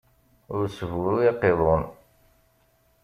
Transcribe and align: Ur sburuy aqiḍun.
Ur 0.55 0.63
sburuy 0.77 1.27
aqiḍun. 1.31 1.83